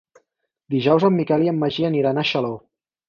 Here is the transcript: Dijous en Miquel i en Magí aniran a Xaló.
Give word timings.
Dijous 0.75 1.05
en 1.09 1.15
Miquel 1.19 1.45
i 1.45 1.51
en 1.51 1.59
Magí 1.65 1.85
aniran 1.91 2.23
a 2.23 2.25
Xaló. 2.31 2.51